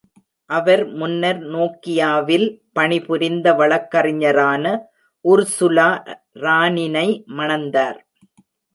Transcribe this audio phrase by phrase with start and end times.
[0.49, 4.65] அவர் முன்னர் நோக்கியாவில் பணிபுரிந்த வழக்கறிஞரான
[5.25, 5.89] உர்சுலா
[6.41, 7.99] ரானினை மணந்தார்.